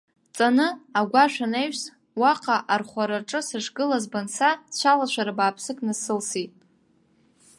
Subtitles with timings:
[0.35, 0.67] Ҵаны,
[0.99, 1.81] агәашә анаҩс,
[2.19, 6.51] уаҟа архәараҿы сышгылаз банца, цәалашәара бааԥсык насылсит.